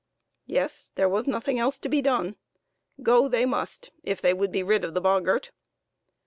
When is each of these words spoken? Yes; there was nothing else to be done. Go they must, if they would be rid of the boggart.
Yes; 0.47 0.89
there 0.95 1.07
was 1.07 1.27
nothing 1.27 1.59
else 1.59 1.77
to 1.77 1.87
be 1.87 2.01
done. 2.01 2.35
Go 3.03 3.27
they 3.27 3.45
must, 3.45 3.91
if 4.01 4.19
they 4.19 4.33
would 4.33 4.51
be 4.51 4.63
rid 4.63 4.83
of 4.83 4.95
the 4.95 5.01
boggart. 5.01 5.51